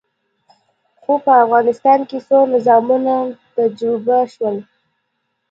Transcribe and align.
خو 1.01 1.13
په 1.23 1.31
افغانستان 1.43 1.99
کې 2.09 2.17
څو 2.27 2.37
نظامونه 2.53 3.15
تجربه 3.55 4.19
شول. 4.33 4.55